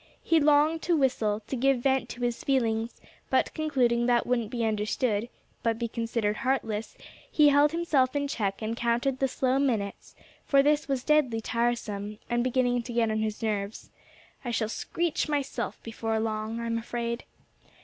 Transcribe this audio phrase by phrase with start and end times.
[0.23, 4.65] He longed to whistle, to give vent to his feelings; but concluding that wouldn't be
[4.65, 5.29] understood,
[5.61, 6.97] but be considered heartless,
[7.31, 12.17] he held himself in check, and counted the slow minutes, for this was deadly tiresome,
[12.31, 13.91] and beginning to get on his nerves.
[14.43, 17.25] "I shall screech myself before long, I'm afraid."